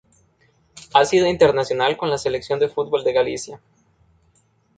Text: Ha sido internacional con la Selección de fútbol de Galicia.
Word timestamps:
Ha 0.95 1.05
sido 1.05 1.27
internacional 1.27 1.95
con 1.95 2.09
la 2.09 2.17
Selección 2.17 2.57
de 2.57 2.69
fútbol 2.69 3.03
de 3.03 3.13
Galicia. 3.13 3.61